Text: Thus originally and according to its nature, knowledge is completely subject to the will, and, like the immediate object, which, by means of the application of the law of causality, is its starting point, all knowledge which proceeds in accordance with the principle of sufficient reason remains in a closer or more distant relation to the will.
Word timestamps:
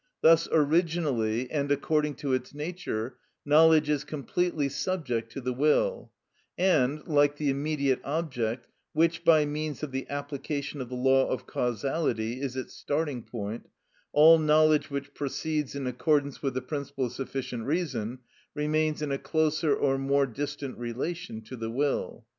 Thus 0.21 0.49
originally 0.51 1.51
and 1.51 1.71
according 1.71 2.15
to 2.15 2.33
its 2.33 2.55
nature, 2.55 3.17
knowledge 3.45 3.87
is 3.87 4.03
completely 4.03 4.67
subject 4.67 5.31
to 5.33 5.41
the 5.41 5.53
will, 5.53 6.11
and, 6.57 7.07
like 7.07 7.37
the 7.37 7.51
immediate 7.51 8.01
object, 8.03 8.67
which, 8.93 9.23
by 9.23 9.45
means 9.45 9.83
of 9.83 9.91
the 9.91 10.09
application 10.09 10.81
of 10.81 10.89
the 10.89 10.95
law 10.95 11.29
of 11.29 11.45
causality, 11.45 12.41
is 12.41 12.55
its 12.55 12.73
starting 12.73 13.21
point, 13.21 13.69
all 14.11 14.39
knowledge 14.39 14.89
which 14.89 15.13
proceeds 15.13 15.75
in 15.75 15.85
accordance 15.85 16.41
with 16.41 16.55
the 16.55 16.63
principle 16.63 17.05
of 17.05 17.11
sufficient 17.13 17.67
reason 17.67 18.21
remains 18.55 19.03
in 19.03 19.11
a 19.11 19.19
closer 19.19 19.75
or 19.75 19.99
more 19.99 20.25
distant 20.25 20.79
relation 20.79 21.41
to 21.41 21.55
the 21.55 21.69
will. 21.69 22.25